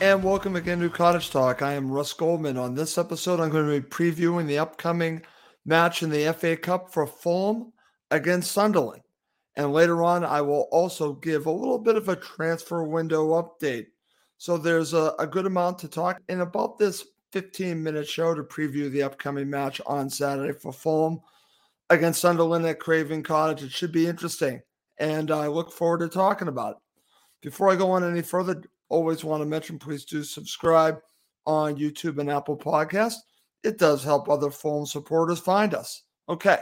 And 0.00 0.22
welcome 0.22 0.54
again 0.54 0.78
to 0.78 0.90
Cottage 0.90 1.30
Talk. 1.30 1.60
I 1.60 1.72
am 1.72 1.90
Russ 1.90 2.12
Goldman. 2.12 2.56
On 2.56 2.72
this 2.72 2.98
episode, 2.98 3.40
I'm 3.40 3.50
going 3.50 3.66
to 3.66 3.80
be 3.80 3.88
previewing 3.88 4.46
the 4.46 4.60
upcoming 4.60 5.22
match 5.66 6.04
in 6.04 6.10
the 6.10 6.32
FA 6.34 6.56
Cup 6.56 6.92
for 6.92 7.04
Fulham 7.04 7.72
against 8.12 8.52
Sunderland. 8.52 9.02
And 9.56 9.72
later 9.72 10.04
on, 10.04 10.24
I 10.24 10.40
will 10.40 10.68
also 10.70 11.14
give 11.14 11.46
a 11.46 11.50
little 11.50 11.80
bit 11.80 11.96
of 11.96 12.08
a 12.08 12.14
transfer 12.14 12.84
window 12.84 13.42
update. 13.42 13.86
So 14.36 14.56
there's 14.56 14.94
a, 14.94 15.14
a 15.18 15.26
good 15.26 15.46
amount 15.46 15.80
to 15.80 15.88
talk 15.88 16.22
in 16.28 16.42
about 16.42 16.78
this 16.78 17.04
15 17.32 17.82
minute 17.82 18.06
show 18.06 18.36
to 18.36 18.44
preview 18.44 18.88
the 18.92 19.02
upcoming 19.02 19.50
match 19.50 19.80
on 19.84 20.08
Saturday 20.08 20.56
for 20.56 20.72
Fulham 20.72 21.18
against 21.90 22.20
Sunderland 22.20 22.64
at 22.66 22.78
Craven 22.78 23.24
Cottage. 23.24 23.64
It 23.64 23.72
should 23.72 23.92
be 23.92 24.06
interesting. 24.06 24.62
And 24.98 25.32
I 25.32 25.48
look 25.48 25.72
forward 25.72 25.98
to 25.98 26.08
talking 26.08 26.46
about 26.46 26.76
it. 26.76 26.78
Before 27.42 27.68
I 27.68 27.74
go 27.74 27.90
on 27.90 28.08
any 28.08 28.22
further, 28.22 28.62
always 28.88 29.24
want 29.24 29.42
to 29.42 29.46
mention 29.46 29.78
please 29.78 30.04
do 30.04 30.22
subscribe 30.22 30.98
on 31.46 31.76
YouTube 31.76 32.18
and 32.18 32.30
Apple 32.30 32.56
Podcast. 32.56 33.14
It 33.64 33.78
does 33.78 34.04
help 34.04 34.28
other 34.28 34.50
Fulham 34.50 34.86
supporters 34.86 35.40
find 35.40 35.74
us. 35.74 36.02
Okay, 36.28 36.58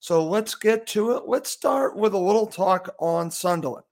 so 0.00 0.26
let's 0.26 0.54
get 0.54 0.86
to 0.88 1.12
it. 1.12 1.24
Let's 1.26 1.50
start 1.50 1.96
with 1.96 2.14
a 2.14 2.18
little 2.18 2.46
talk 2.46 2.94
on 2.98 3.30
Sunderland. 3.30 3.84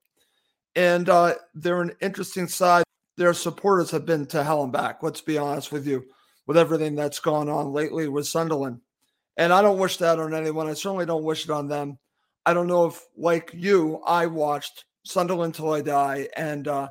And 0.74 1.08
uh, 1.08 1.34
they're 1.54 1.82
an 1.82 1.92
interesting 2.00 2.48
side. 2.48 2.84
Their 3.16 3.34
supporters 3.34 3.90
have 3.90 4.06
been 4.06 4.26
to 4.26 4.42
hell 4.42 4.62
and 4.62 4.72
back, 4.72 5.02
let's 5.02 5.20
be 5.20 5.36
honest 5.36 5.70
with 5.70 5.86
you, 5.86 6.04
with 6.46 6.56
everything 6.56 6.94
that's 6.94 7.20
gone 7.20 7.48
on 7.48 7.72
lately 7.72 8.08
with 8.08 8.26
Sunderland. 8.26 8.80
And 9.36 9.52
I 9.52 9.62
don't 9.62 9.78
wish 9.78 9.98
that 9.98 10.18
on 10.18 10.34
anyone. 10.34 10.66
I 10.66 10.74
certainly 10.74 11.06
don't 11.06 11.24
wish 11.24 11.44
it 11.44 11.50
on 11.50 11.68
them. 11.68 11.98
I 12.44 12.54
don't 12.54 12.66
know 12.66 12.86
if, 12.86 13.06
like 13.16 13.50
you, 13.54 14.00
I 14.06 14.26
watched 14.26 14.84
Sunderland 15.04 15.54
till 15.54 15.72
I 15.72 15.80
die. 15.80 16.28
And 16.36 16.68
uh, 16.68 16.88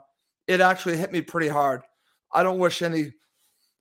it 0.51 0.59
actually 0.59 0.97
hit 0.97 1.13
me 1.13 1.21
pretty 1.21 1.47
hard. 1.47 1.81
I 2.33 2.43
don't 2.43 2.59
wish 2.59 2.81
any 2.81 3.13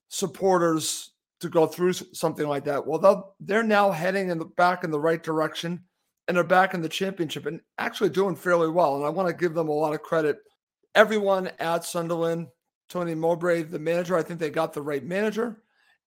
supporters 0.08 1.10
to 1.40 1.48
go 1.48 1.66
through 1.66 1.94
something 1.94 2.46
like 2.46 2.64
that. 2.64 2.86
Well, 2.86 3.34
they're 3.40 3.62
now 3.64 3.90
heading 3.90 4.28
in 4.30 4.38
the 4.38 4.44
back 4.44 4.84
in 4.84 4.90
the 4.90 5.00
right 5.00 5.22
direction 5.22 5.82
and 6.28 6.36
they're 6.36 6.44
back 6.44 6.74
in 6.74 6.80
the 6.80 6.88
championship 6.88 7.46
and 7.46 7.60
actually 7.78 8.10
doing 8.10 8.36
fairly 8.36 8.68
well. 8.68 8.96
And 8.96 9.04
I 9.04 9.08
want 9.08 9.28
to 9.28 9.34
give 9.34 9.54
them 9.54 9.68
a 9.68 9.72
lot 9.72 9.94
of 9.94 10.02
credit. 10.02 10.38
Everyone 10.94 11.50
at 11.58 11.84
Sunderland, 11.84 12.46
Tony 12.88 13.16
Mowbray, 13.16 13.64
the 13.64 13.78
manager, 13.80 14.16
I 14.16 14.22
think 14.22 14.38
they 14.38 14.50
got 14.50 14.72
the 14.72 14.82
right 14.82 15.04
manager. 15.04 15.62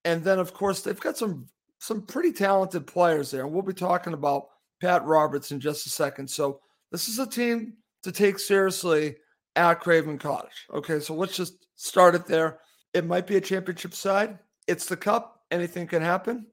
And 0.06 0.24
then, 0.24 0.40
of 0.40 0.53
course, 0.53 0.81
they've 0.81 1.00
got 1.00 1.18
some 1.18 1.47
some 1.80 2.03
pretty 2.03 2.31
talented 2.31 2.88
players 2.88 3.31
there. 3.31 3.44
And 3.44 3.51
we'll 3.51 3.63
be 3.63 3.74
talking 3.74 4.13
about 4.13 4.47
Pat 4.81 5.03
Roberts 5.03 5.51
in 5.51 5.59
just 5.59 5.85
a 5.85 5.90
second. 5.90 6.30
So 6.30 6.62
this 6.91 7.09
is 7.09 7.19
a 7.19 7.28
team 7.28 7.74
to 8.03 8.12
take 8.13 8.40
seriously 8.40 9.18
at 9.55 9.79
Craven 9.79 10.17
Cottage. 10.17 10.67
Okay, 10.73 10.99
so 10.99 11.13
let's 11.13 11.35
just 11.35 11.67
start 11.75 12.15
it 12.15 12.25
there. 12.25 12.59
It 12.93 13.05
might 13.05 13.27
be 13.27 13.37
a 13.37 13.41
championship 13.41 13.93
side. 13.93 14.39
It's 14.67 14.85
the 14.85 14.97
cup. 14.97 15.41
Anything 15.51 15.87
can 15.87 16.01
happen. 16.01 16.45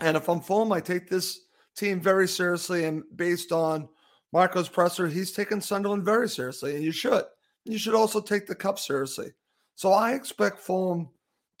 And 0.00 0.16
if 0.16 0.28
I'm 0.28 0.40
Fulham, 0.40 0.72
I 0.72 0.80
take 0.80 1.08
this 1.08 1.40
team 1.76 2.00
very 2.00 2.28
seriously. 2.28 2.84
And 2.84 3.02
based 3.16 3.52
on 3.52 3.88
Marco's 4.32 4.68
presser, 4.68 5.08
he's 5.08 5.32
taken 5.32 5.60
Sunderland 5.60 6.04
very 6.04 6.28
seriously. 6.28 6.74
And 6.74 6.84
you 6.84 6.92
should. 6.92 7.24
You 7.64 7.78
should 7.78 7.94
also 7.94 8.20
take 8.20 8.46
the 8.46 8.54
cup 8.54 8.78
seriously. 8.78 9.32
So 9.74 9.92
I 9.92 10.14
expect 10.14 10.60
Fulham 10.60 11.08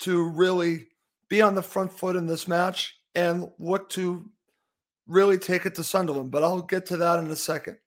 to 0.00 0.28
really 0.28 0.88
be 1.28 1.42
on 1.42 1.54
the 1.54 1.62
front 1.62 1.92
foot 1.92 2.16
in 2.16 2.26
this 2.26 2.48
match 2.48 2.96
and 3.14 3.48
look 3.58 3.88
to 3.90 4.28
really 5.06 5.38
take 5.38 5.66
it 5.66 5.74
to 5.74 5.84
Sunderland. 5.84 6.30
But 6.30 6.44
I'll 6.44 6.62
get 6.62 6.86
to 6.86 6.96
that 6.98 7.18
in 7.18 7.30
a 7.30 7.36
second. 7.36 7.78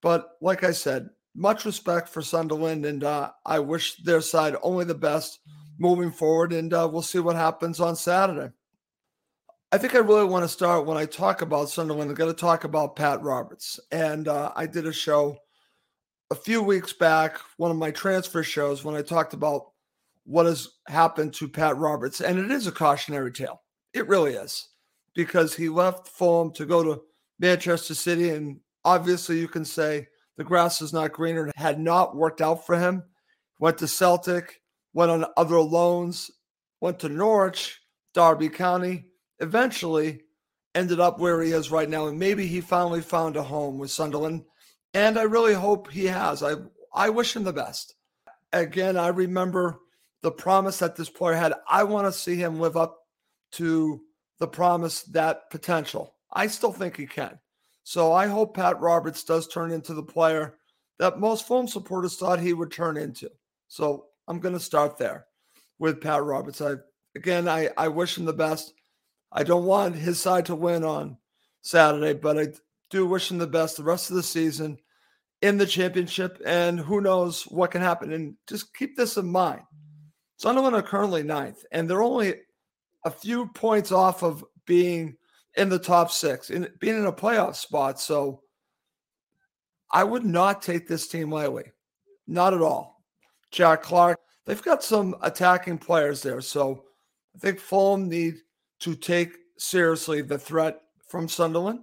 But 0.00 0.30
like 0.40 0.64
I 0.64 0.72
said, 0.72 1.10
much 1.34 1.64
respect 1.64 2.08
for 2.08 2.22
Sunderland, 2.22 2.84
and 2.84 3.04
uh, 3.04 3.30
I 3.44 3.58
wish 3.58 3.96
their 3.96 4.20
side 4.20 4.56
only 4.62 4.84
the 4.84 4.94
best 4.94 5.40
moving 5.78 6.10
forward. 6.10 6.52
And 6.52 6.72
uh, 6.72 6.88
we'll 6.90 7.02
see 7.02 7.18
what 7.18 7.36
happens 7.36 7.80
on 7.80 7.96
Saturday. 7.96 8.52
I 9.70 9.78
think 9.78 9.94
I 9.94 9.98
really 9.98 10.26
want 10.26 10.44
to 10.44 10.48
start 10.48 10.84
when 10.84 10.98
I 10.98 11.06
talk 11.06 11.40
about 11.40 11.70
Sunderland. 11.70 12.10
I'm 12.10 12.14
going 12.14 12.32
to 12.32 12.38
talk 12.38 12.64
about 12.64 12.96
Pat 12.96 13.22
Roberts, 13.22 13.80
and 13.90 14.28
uh, 14.28 14.52
I 14.54 14.66
did 14.66 14.86
a 14.86 14.92
show 14.92 15.38
a 16.30 16.34
few 16.34 16.62
weeks 16.62 16.94
back, 16.94 17.38
one 17.58 17.70
of 17.70 17.76
my 17.76 17.90
transfer 17.90 18.42
shows, 18.42 18.84
when 18.84 18.94
I 18.94 19.02
talked 19.02 19.34
about 19.34 19.72
what 20.24 20.46
has 20.46 20.68
happened 20.88 21.34
to 21.34 21.48
Pat 21.48 21.76
Roberts, 21.76 22.20
and 22.20 22.38
it 22.38 22.50
is 22.50 22.66
a 22.66 22.72
cautionary 22.72 23.32
tale. 23.32 23.62
It 23.92 24.08
really 24.08 24.32
is 24.32 24.68
because 25.14 25.54
he 25.54 25.68
left 25.68 26.08
Fulham 26.08 26.52
to 26.52 26.64
go 26.64 26.82
to 26.82 27.02
Manchester 27.38 27.94
City, 27.94 28.30
and 28.30 28.60
obviously 28.84 29.38
you 29.38 29.48
can 29.48 29.64
say 29.64 30.08
the 30.36 30.44
grass 30.44 30.80
is 30.80 30.92
not 30.92 31.12
greener. 31.12 31.50
Had 31.56 31.78
not 31.78 32.16
worked 32.16 32.40
out 32.40 32.66
for 32.66 32.78
him. 32.78 33.04
Went 33.58 33.78
to 33.78 33.88
Celtic, 33.88 34.60
went 34.92 35.10
on 35.10 35.26
other 35.36 35.60
loans, 35.60 36.30
went 36.80 36.98
to 37.00 37.08
Norwich, 37.08 37.80
Derby 38.12 38.48
County, 38.48 39.06
eventually 39.38 40.22
ended 40.74 41.00
up 41.00 41.18
where 41.18 41.42
he 41.42 41.52
is 41.52 41.70
right 41.70 41.88
now. 41.88 42.06
And 42.06 42.18
maybe 42.18 42.46
he 42.46 42.60
finally 42.60 43.02
found 43.02 43.36
a 43.36 43.42
home 43.42 43.78
with 43.78 43.90
Sunderland. 43.90 44.44
And 44.94 45.18
I 45.18 45.22
really 45.22 45.54
hope 45.54 45.90
he 45.90 46.06
has. 46.06 46.42
I 46.42 46.54
I 46.94 47.10
wish 47.10 47.34
him 47.34 47.44
the 47.44 47.52
best. 47.52 47.94
Again, 48.52 48.96
I 48.96 49.08
remember 49.08 49.80
the 50.22 50.30
promise 50.30 50.78
that 50.80 50.96
this 50.96 51.08
player 51.08 51.34
had. 51.34 51.54
I 51.68 51.84
want 51.84 52.06
to 52.06 52.12
see 52.12 52.36
him 52.36 52.60
live 52.60 52.76
up 52.76 52.98
to 53.52 54.02
the 54.38 54.48
promise, 54.48 55.02
that 55.04 55.50
potential. 55.50 56.14
I 56.32 56.48
still 56.48 56.72
think 56.72 56.96
he 56.96 57.06
can. 57.06 57.38
So 57.84 58.12
I 58.12 58.26
hope 58.26 58.56
Pat 58.56 58.80
Roberts 58.80 59.24
does 59.24 59.48
turn 59.48 59.72
into 59.72 59.94
the 59.94 60.02
player 60.02 60.56
that 60.98 61.18
most 61.18 61.46
Fulham 61.46 61.66
supporters 61.66 62.16
thought 62.16 62.40
he 62.40 62.52
would 62.52 62.70
turn 62.70 62.96
into. 62.96 63.28
So 63.68 64.06
I'm 64.28 64.38
going 64.38 64.54
to 64.54 64.60
start 64.60 64.98
there 64.98 65.26
with 65.78 66.00
Pat 66.00 66.22
Roberts. 66.22 66.60
I 66.60 66.74
again, 67.16 67.48
I, 67.48 67.70
I 67.76 67.88
wish 67.88 68.16
him 68.16 68.24
the 68.24 68.32
best. 68.32 68.72
I 69.32 69.42
don't 69.42 69.64
want 69.64 69.96
his 69.96 70.20
side 70.20 70.46
to 70.46 70.54
win 70.54 70.84
on 70.84 71.16
Saturday, 71.62 72.12
but 72.12 72.38
I 72.38 72.48
do 72.90 73.06
wish 73.06 73.30
him 73.30 73.38
the 73.38 73.46
best 73.46 73.78
the 73.78 73.82
rest 73.82 74.10
of 74.10 74.16
the 74.16 74.22
season 74.22 74.78
in 75.40 75.58
the 75.58 75.66
championship. 75.66 76.40
And 76.46 76.78
who 76.78 77.00
knows 77.00 77.44
what 77.44 77.70
can 77.70 77.82
happen. 77.82 78.12
And 78.12 78.36
just 78.46 78.74
keep 78.74 78.96
this 78.96 79.16
in 79.16 79.26
mind. 79.26 79.62
Sunderland 80.36 80.74
are 80.74 80.82
currently 80.82 81.22
ninth, 81.22 81.64
and 81.72 81.88
they're 81.88 82.02
only 82.02 82.34
a 83.04 83.10
few 83.10 83.46
points 83.48 83.92
off 83.92 84.22
of 84.22 84.44
being 84.66 85.16
in 85.56 85.68
the 85.68 85.78
top 85.78 86.10
six, 86.10 86.50
in 86.50 86.68
being 86.80 86.96
in 86.96 87.06
a 87.06 87.12
playoff 87.12 87.56
spot. 87.56 88.00
So 88.00 88.42
I 89.92 90.04
would 90.04 90.24
not 90.24 90.62
take 90.62 90.88
this 90.88 91.06
team 91.06 91.30
lightly. 91.30 91.64
Not 92.26 92.54
at 92.54 92.62
all. 92.62 93.02
Jack 93.50 93.82
Clarke, 93.82 94.18
they've 94.46 94.62
got 94.62 94.82
some 94.82 95.14
attacking 95.22 95.78
players 95.78 96.22
there. 96.22 96.40
So 96.40 96.84
I 97.34 97.38
think 97.38 97.60
Fulham 97.60 98.08
need 98.08 98.36
to 98.80 98.94
take 98.94 99.36
seriously 99.58 100.22
the 100.22 100.38
threat 100.38 100.80
from 101.06 101.28
Sunderland. 101.28 101.80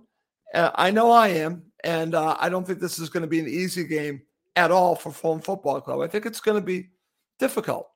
Uh, 0.54 0.72
I 0.74 0.90
know 0.90 1.12
I 1.12 1.28
am, 1.28 1.64
and 1.84 2.16
uh, 2.16 2.36
I 2.40 2.50
don't 2.50 2.66
think 2.66 2.80
this 2.80 2.98
is 2.98 3.10
going 3.10 3.22
to 3.22 3.28
be 3.28 3.40
an 3.40 3.48
easy 3.48 3.84
game 3.84 4.24
at 4.56 4.72
all 4.72 4.96
for 4.96 5.12
Fulham 5.12 5.42
Football 5.42 5.80
Club. 5.82 6.02
I 6.02 6.08
think 6.08 6.26
it's 6.26 6.42
going 6.42 6.60
to 6.60 6.66
be 6.66 6.90
difficult. 7.38 7.88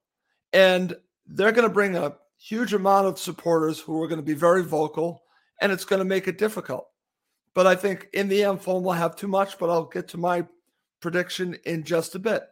And 0.53 0.95
they're 1.25 1.51
going 1.51 1.67
to 1.67 1.73
bring 1.73 1.95
a 1.95 2.15
huge 2.37 2.73
amount 2.73 3.07
of 3.07 3.17
supporters 3.17 3.79
who 3.79 4.01
are 4.01 4.07
going 4.07 4.19
to 4.19 4.25
be 4.25 4.35
very 4.35 4.63
vocal, 4.63 5.22
and 5.63 5.71
it's 5.71 5.86
going 5.86 6.00
to 6.00 6.06
make 6.06 6.27
it 6.27 6.38
difficult. 6.38 6.88
But 7.56 7.65
I 7.65 7.75
think 7.75 8.10
in 8.13 8.27
the 8.27 8.44
end, 8.44 8.62
Fulham 8.62 8.83
will 8.83 8.92
have 8.92 9.15
too 9.15 9.30
much, 9.30 9.57
but 9.57 9.69
I'll 9.69 9.86
get 9.86 10.10
to 10.10 10.18
my 10.18 10.45
prediction 11.00 11.56
in 11.65 11.83
just 11.83 12.15
a 12.15 12.19
bit. 12.19 12.44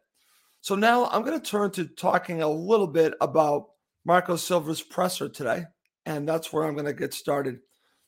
So 0.61 0.75
now 0.75 1.07
I'm 1.07 1.23
going 1.23 1.39
to 1.39 1.45
turn 1.45 1.71
to 1.71 1.85
talking 1.85 2.41
a 2.41 2.49
little 2.49 2.87
bit 2.87 3.13
about 3.19 3.65
Marco 4.05 4.37
Silva's 4.37 4.81
presser 4.81 5.27
today, 5.27 5.65
and 6.05 6.27
that's 6.27 6.53
where 6.53 6.63
I'm 6.63 6.73
going 6.73 6.85
to 6.85 6.93
get 6.93 7.13
started. 7.13 7.59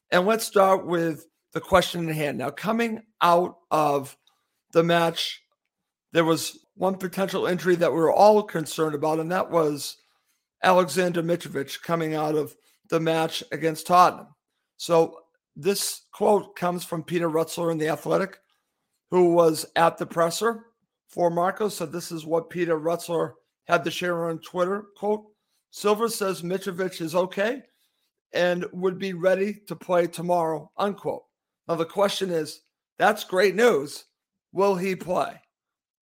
And 0.09 0.25
let's 0.25 0.45
start 0.45 0.87
with 0.87 1.25
the 1.51 1.59
question 1.59 2.07
in 2.07 2.15
hand. 2.15 2.37
Now, 2.37 2.51
coming 2.51 3.03
out 3.21 3.57
of 3.71 4.15
the 4.71 4.83
match, 4.83 5.41
there 6.13 6.25
was 6.25 6.65
one 6.75 6.95
potential 6.95 7.45
injury 7.45 7.75
that 7.75 7.91
we 7.91 7.99
were 7.99 8.13
all 8.13 8.41
concerned 8.41 8.95
about, 8.95 9.19
and 9.19 9.31
that 9.33 9.51
was 9.51 9.97
Alexander 10.63 11.21
Mitrovic 11.21 11.81
coming 11.81 12.15
out 12.15 12.35
of 12.35 12.55
the 12.89 13.01
match 13.01 13.43
against 13.51 13.87
Tottenham. 13.87 14.27
So 14.83 15.19
this 15.55 16.01
quote 16.11 16.57
comes 16.57 16.83
from 16.83 17.05
Peter 17.05 17.29
Rutzler 17.29 17.71
in 17.71 17.77
The 17.77 17.87
Athletic, 17.87 18.39
who 19.11 19.33
was 19.33 19.65
at 19.77 19.97
the 19.97 20.05
presser 20.05 20.65
for 21.07 21.29
Marco. 21.29 21.69
So 21.69 21.85
this 21.85 22.11
is 22.11 22.25
what 22.25 22.49
Peter 22.49 22.77
Rutzler 22.77 23.31
had 23.65 23.85
to 23.85 23.91
share 23.91 24.25
on 24.25 24.39
Twitter. 24.39 24.83
Quote, 24.97 25.23
Silva 25.71 26.09
says 26.09 26.41
Mitrovic 26.41 26.99
is 26.99 27.15
okay 27.15 27.61
and 28.33 28.65
would 28.73 28.99
be 28.99 29.13
ready 29.13 29.53
to 29.67 29.75
play 29.77 30.05
tomorrow, 30.05 30.69
unquote. 30.77 31.23
Now 31.69 31.75
the 31.75 31.85
question 31.85 32.29
is, 32.29 32.59
that's 32.99 33.23
great 33.23 33.55
news. 33.55 34.03
Will 34.51 34.75
he 34.75 34.97
play? 34.97 35.39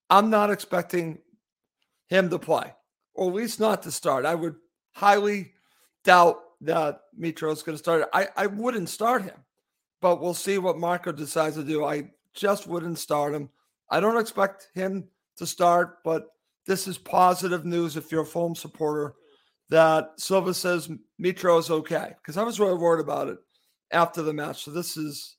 I'm 0.10 0.32
not 0.32 0.50
expecting 0.50 1.20
him 2.08 2.32
to 2.32 2.40
play 2.40 2.74
or 3.14 3.30
at 3.30 3.36
least 3.36 3.60
not 3.60 3.84
to 3.84 3.92
start. 3.92 4.26
I 4.26 4.34
would 4.34 4.56
highly 4.94 5.52
doubt 6.04 6.40
that 6.62 7.02
Mitro 7.20 7.52
is 7.52 7.64
going 7.64 7.78
to 7.78 7.84
start. 7.84 8.08
I, 8.14 8.28
I 8.38 8.48
wouldn't 8.48 8.90
start 8.90 9.24
him, 9.24 9.38
but 10.00 10.22
we'll 10.22 10.34
see 10.34 10.58
what 10.58 10.78
Marco 10.78 11.12
decides 11.12 11.56
to 11.56 11.64
do. 11.64 11.84
I 11.84 12.12
just 12.34 12.68
wouldn't 12.68 13.00
start 13.00 13.34
him. 13.34 13.50
I 13.90 14.00
don't 14.00 14.20
expect 14.20 14.70
him 14.74 15.08
to 15.38 15.46
start, 15.46 15.98
but 16.04 16.28
this 16.66 16.88
is 16.88 16.98
positive 16.98 17.66
news 17.66 17.98
if 17.98 18.12
you're 18.12 18.22
a 18.22 18.26
Fulham 18.26 18.56
supporter 18.56 19.16
that 19.70 20.12
Silva 20.18 20.54
says 20.54 20.90
Mitro 21.20 21.60
is 21.60 21.72
okay 21.72 22.14
because 22.22 22.38
I 22.38 22.44
was 22.44 22.60
really 22.60 22.78
worried 22.78 23.04
about 23.04 23.30
it 23.30 23.38
after 23.92 24.22
the 24.22 24.34
match. 24.34 24.64
So 24.64 24.72
this 24.72 24.98
is 24.98 25.38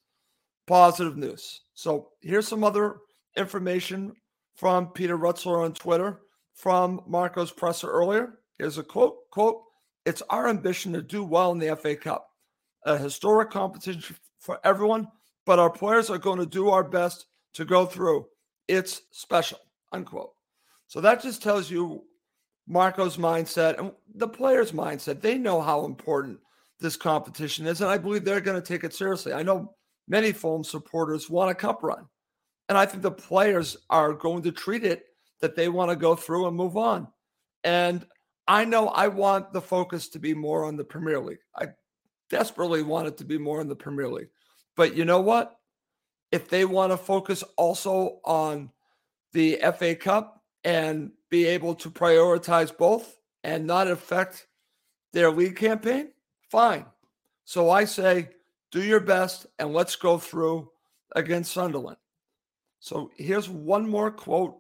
positive 0.67 1.17
news. 1.17 1.63
So 1.75 2.09
here's 2.21 2.49
some 2.49 2.65
other 2.65 2.97
information 3.37 4.13
from 4.57 4.89
Peter 4.89 5.17
Rutzler 5.17 5.65
on 5.65 5.75
Twitter 5.75 6.21
from 6.55 7.03
Marco's 7.07 7.53
presser 7.53 7.91
earlier. 7.91 8.39
Here's 8.59 8.79
a 8.79 8.83
quote, 8.83 9.31
quote, 9.31 9.63
it's 10.05 10.23
our 10.31 10.49
ambition 10.49 10.93
to 10.93 11.03
do 11.03 11.25
well 11.25 11.53
in 11.53 11.59
the 11.59 11.77
FA 11.77 11.97
Cup, 11.97 12.29
a 12.85 12.99
historic 12.99 13.51
competition 13.51 14.17
for 14.41 14.59
everyone, 14.65 15.09
but 15.47 15.59
our 15.59 15.71
players 15.71 16.11
are 16.11 16.19
going 16.19 16.39
to 16.39 16.47
do 16.47 16.71
our 16.71 16.85
best 16.85 17.27
to 17.55 17.65
go 17.65 17.87
through. 17.87 18.27
It's 18.69 19.03
special, 19.11 19.59
unquote. 19.93 20.33
So 20.89 21.01
that 21.01 21.23
just 21.23 21.43
tells 21.43 21.71
you 21.71 22.05
Marco's 22.67 23.17
mindset 23.17 23.79
and 23.79 23.93
the 24.15 24.29
players' 24.29 24.73
mindset. 24.73 25.21
They 25.21 25.39
know 25.39 25.61
how 25.61 25.85
important 25.85 26.39
this 26.81 26.97
competition 26.97 27.67
is, 27.67 27.81
and 27.81 27.91
I 27.91 27.99
believe 27.99 28.25
they're 28.25 28.41
going 28.41 28.61
to 28.61 28.67
take 28.67 28.85
it 28.85 28.95
seriously. 28.95 29.33
I 29.33 29.43
know 29.43 29.75
many 30.09 30.33
Fulham 30.33 30.65
supporters 30.65 31.31
want 31.31 31.51
a 31.51 31.55
cup 31.55 31.83
run, 31.83 32.07
and 32.69 32.77
I 32.77 32.87
think 32.87 33.03
the 33.03 33.11
players 33.11 33.77
are 33.91 34.13
going 34.13 34.43
to 34.43 34.53
treat 34.53 34.85
it 34.85 35.05
that 35.41 35.55
they 35.57 35.69
want 35.69 35.91
to 35.91 35.97
go 35.97 36.15
through 36.15 36.47
and 36.47 36.57
move 36.57 36.77
on. 36.77 37.09
And 37.65 38.07
I 38.47 38.65
know 38.65 38.89
I 38.89 39.09
want 39.09 39.53
the 39.53 39.61
focus 39.61 40.09
to 40.09 40.19
be 40.19 40.35
more 40.35 40.65
on 40.65 40.77
the 40.77 40.85
Premier 40.85 41.21
League. 41.21 41.39
I 41.57 41.69
desperately 42.29 42.83
want 42.83 43.09
it 43.09 43.19
to 43.19 43.25
be 43.25 43.39
more 43.39 43.61
on 43.61 43.69
the 43.69 43.77
Premier 43.77 44.09
League. 44.09 44.31
But 44.77 44.97
you 44.97 45.05
know 45.05 45.21
what? 45.21 45.57
If 46.31 46.49
they 46.49 46.65
want 46.65 46.93
to 46.93 46.97
focus 46.97 47.45
also 47.57 48.21
on 48.25 48.71
the 49.33 49.61
FA 49.79 49.95
Cup 49.95 50.43
and 50.65 51.13
be 51.31 51.47
able 51.47 51.75
to 51.77 51.91
prioritize 51.91 52.77
both 52.77 53.19
and 53.45 53.67
not 53.67 53.89
affect 53.89 54.47
their 55.13 55.31
league 55.31 55.57
campaign, 55.57 56.11
fine. 56.51 56.87
So 57.45 57.71
I 57.71 57.85
say, 57.85 58.31
do 58.71 58.83
your 58.83 59.01
best 59.01 59.47
and 59.59 59.73
let's 59.73 59.97
go 59.97 60.19
through 60.19 60.71
against 61.15 61.53
Sunderland. 61.53 61.99
So 62.81 63.11
here's 63.17 63.49
one 63.49 63.89
more 63.89 64.11
quote 64.11 64.59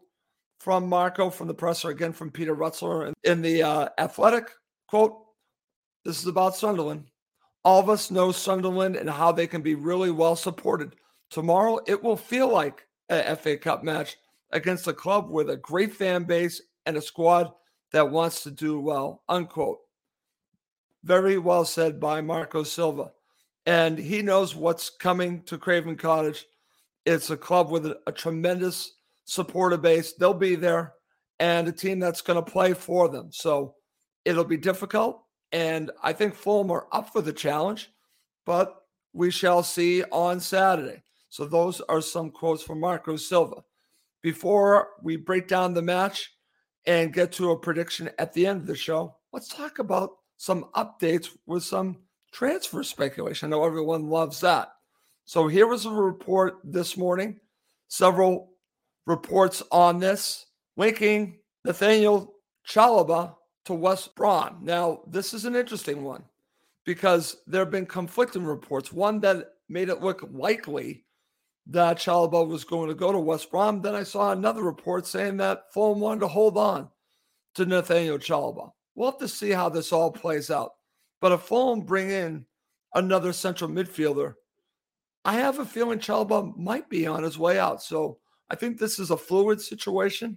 from 0.63 0.89
Marco 0.89 1.29
from 1.29 1.49
the 1.49 1.55
presser, 1.55 1.91
again 1.91 2.13
from 2.13 2.31
Peter 2.31 2.55
Rutzler 2.55 3.13
in 3.25 3.43
the 3.43 3.65
uh, 3.65 3.89
Athletic 3.99 4.49
quote. 4.87 5.19
This 6.05 6.21
is 6.21 6.29
about 6.29 6.55
Sunderland. 6.55 7.09
All 7.65 7.81
of 7.81 7.91
us 7.91 8.13
know 8.13 8.31
Sunderland 8.31 8.95
and 8.95 9.11
how 9.11 9.33
they 9.33 9.49
can 9.49 9.61
be 9.61 9.75
really 9.75 10.13
well 10.13 10.37
supported. 10.37 10.95
Tomorrow, 11.31 11.81
it 11.89 12.01
will 12.01 12.17
feel 12.17 12.49
like 12.49 12.87
a 13.09 13.35
FA 13.35 13.57
Cup 13.57 13.83
match 13.83 14.17
against 14.53 14.87
a 14.87 14.93
club 14.93 15.31
with 15.31 15.51
a 15.51 15.57
great 15.57 15.95
fan 15.95 16.23
base 16.23 16.63
and 16.87 16.97
a 16.97 17.03
squad 17.03 17.51
that 17.91 18.13
wants 18.13 18.45
to 18.45 18.53
do 18.53 18.79
well. 18.79 19.25
Unquote. 19.29 19.79
Very 21.03 21.39
well 21.39 21.65
said 21.65 21.99
by 21.99 22.21
Marco 22.21 22.63
Silva. 22.63 23.11
And 23.67 23.99
he 23.99 24.23
knows 24.23 24.55
what's 24.55 24.91
coming 24.91 25.43
to 25.45 25.59
Craven 25.59 25.97
Cottage. 25.97 26.47
It's 27.05 27.31
a 27.31 27.37
club 27.37 27.69
with 27.69 27.87
a, 27.87 27.99
a 28.07 28.13
tremendous 28.13 28.93
supporter 29.25 29.77
base. 29.77 30.15
They'll 30.15 30.35
be 30.35 30.55
there 30.55 30.95
and 31.39 31.67
a 31.67 31.73
team 31.73 31.99
that's 31.99 32.21
going 32.21 32.43
to 32.43 32.51
play 32.51 32.73
for 32.73 33.09
them. 33.09 33.31
So 33.33 33.75
it'll 34.25 34.45
be 34.45 34.57
difficult. 34.57 35.25
And 35.51 35.91
I 36.03 36.13
think 36.13 36.35
Fulham 36.35 36.71
are 36.71 36.87
up 36.93 37.13
for 37.13 37.21
the 37.21 37.33
challenge, 37.33 37.91
but 38.47 38.83
we 39.13 39.31
shall 39.31 39.63
see 39.63 40.03
on 40.05 40.41
Saturday. 40.41 41.03
So 41.29 41.45
those 41.45 41.81
are 41.83 42.01
some 42.01 42.31
quotes 42.31 42.63
from 42.63 42.81
Marco 42.81 43.17
Silva. 43.17 43.63
Before 44.23 44.91
we 45.03 45.17
break 45.17 45.49
down 45.49 45.75
the 45.75 45.83
match 45.83 46.31
and 46.87 47.13
get 47.13 47.33
to 47.33 47.51
a 47.51 47.59
prediction 47.59 48.11
at 48.19 48.33
the 48.33 48.47
end 48.47 48.61
of 48.61 48.67
the 48.67 48.77
show, 48.77 49.17
let's 49.33 49.49
talk 49.49 49.79
about 49.79 50.11
some 50.37 50.67
updates 50.75 51.29
with 51.47 51.65
some 51.65 51.99
transfer 52.33 52.83
speculation. 52.83 53.49
I 53.49 53.51
know 53.51 53.65
everyone 53.65 54.09
loves 54.09 54.41
that. 54.41 54.73
So 55.25 55.49
here 55.49 55.67
was 55.67 55.87
a 55.87 55.91
report 55.91 56.59
this 56.65 56.97
morning. 56.97 57.41
Several 57.89 58.52
reports 59.07 59.63
on 59.71 59.99
this, 59.99 60.47
linking 60.77 61.39
Nathaniel 61.65 62.35
Chalobah 62.69 63.35
to 63.65 63.75
West 63.75 64.15
Brom. 64.15 64.59
Now, 64.63 65.03
this 65.07 65.35
is 65.35 65.45
an 65.45 65.57
interesting 65.57 66.03
one 66.03 66.25
because 66.85 67.37
there 67.47 67.61
have 67.61 67.71
been 67.71 67.87
conflicting 67.87 68.45
reports. 68.45 68.93
One 68.93 69.21
that 69.21 69.49
made 69.69 69.89
it 69.89 70.03
look 70.03 70.29
likely 70.33 71.05
that 71.69 71.99
Chalobah 71.99 72.47
was 72.47 72.65
going 72.65 72.89
to 72.89 72.95
go 72.95 73.13
to 73.13 73.19
West 73.19 73.51
Brom. 73.51 73.81
Then 73.81 73.95
I 73.95 74.03
saw 74.03 74.33
another 74.33 74.63
report 74.63 75.07
saying 75.07 75.37
that 75.39 75.73
Fulham 75.73 76.01
wanted 76.01 76.21
to 76.21 76.29
hold 76.29 76.57
on 76.57 76.89
to 77.55 77.67
Nathaniel 77.67 78.19
Chalobah. 78.19 78.73
We'll 78.95 79.11
have 79.11 79.21
to 79.21 79.29
see 79.29 79.51
how 79.51 79.69
this 79.69 79.93
all 79.93 80.11
plays 80.11 80.51
out. 80.51 80.73
But 81.21 81.33
if 81.33 81.43
Fulham 81.43 81.83
bring 81.83 82.11
in 82.11 82.47
another 82.95 83.33
central 83.33 83.71
midfielder, 83.71 84.35
I 85.25 85.35
have 85.35 85.61
a 85.61 85.65
feeling 85.65 86.01
Chalobah 86.01 86.57
might 86.57 86.89
be 86.89 87.07
on 87.07 87.23
his 87.23 87.39
way 87.39 87.61
out. 87.61 87.81
So 87.81 88.19
I 88.53 88.55
think 88.55 88.79
this 88.79 88.99
is 88.99 89.11
a 89.11 89.17
fluid 89.17 89.63
situation. 89.63 90.37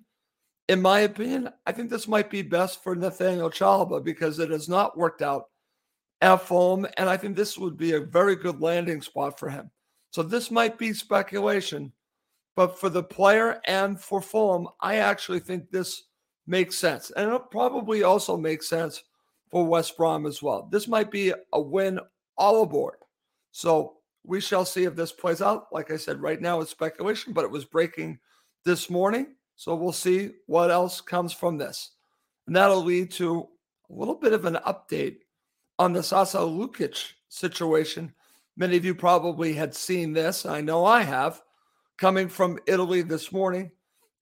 In 0.69 0.81
my 0.81 1.01
opinion, 1.01 1.49
I 1.65 1.73
think 1.73 1.89
this 1.89 2.07
might 2.07 2.29
be 2.29 2.41
best 2.41 2.81
for 2.81 2.95
Nathaniel 2.95 3.49
Chalobah 3.49 4.03
because 4.03 4.39
it 4.39 4.49
has 4.51 4.69
not 4.69 4.97
worked 4.97 5.21
out 5.21 5.49
at 6.21 6.37
Fulham, 6.37 6.87
and 6.97 7.09
I 7.09 7.17
think 7.17 7.35
this 7.35 7.57
would 7.57 7.75
be 7.75 7.91
a 7.91 7.99
very 7.99 8.37
good 8.37 8.61
landing 8.61 9.01
spot 9.01 9.37
for 9.37 9.49
him. 9.49 9.69
So 10.11 10.23
this 10.23 10.49
might 10.49 10.77
be 10.77 10.93
speculation, 10.93 11.91
but 12.55 12.79
for 12.79 12.87
the 12.87 13.03
player 13.03 13.59
and 13.65 13.99
for 13.99 14.21
Fulham, 14.21 14.69
I 14.79 14.95
actually 14.95 15.41
think 15.41 15.69
this 15.69 16.03
makes 16.47 16.77
sense, 16.77 17.11
and 17.11 17.33
it 17.33 17.41
probably 17.51 18.03
also 18.03 18.37
makes 18.37 18.69
sense 18.69 19.03
for 19.51 19.65
West 19.65 19.97
Brom 19.97 20.25
as 20.25 20.41
well. 20.41 20.69
This 20.71 20.87
might 20.87 21.11
be 21.11 21.33
a 21.51 21.61
win 21.61 21.99
all 22.37 22.63
aboard. 22.63 22.95
So 23.51 23.94
we 24.27 24.41
shall 24.41 24.65
see 24.65 24.83
if 24.83 24.95
this 24.95 25.11
plays 25.11 25.41
out. 25.41 25.67
Like 25.71 25.91
I 25.91 25.97
said, 25.97 26.21
right 26.21 26.41
now 26.41 26.61
it's 26.61 26.71
speculation, 26.71 27.33
but 27.33 27.45
it 27.45 27.51
was 27.51 27.65
breaking 27.65 28.19
this 28.63 28.89
morning. 28.89 29.35
So 29.55 29.75
we'll 29.75 29.93
see 29.93 30.31
what 30.47 30.71
else 30.71 31.01
comes 31.01 31.31
from 31.33 31.57
this. 31.57 31.91
And 32.47 32.55
that'll 32.55 32.83
lead 32.83 33.11
to 33.11 33.47
a 33.89 33.93
little 33.93 34.15
bit 34.15 34.33
of 34.33 34.45
an 34.45 34.57
update 34.67 35.17
on 35.79 35.93
the 35.93 36.03
Sasa 36.03 36.37
Lukic 36.37 37.13
situation. 37.29 38.13
Many 38.57 38.77
of 38.77 38.85
you 38.85 38.95
probably 38.95 39.53
had 39.53 39.75
seen 39.75 40.13
this. 40.13 40.45
I 40.45 40.61
know 40.61 40.85
I 40.85 41.01
have, 41.01 41.41
coming 41.97 42.27
from 42.27 42.59
Italy 42.67 43.01
this 43.01 43.31
morning. 43.31 43.71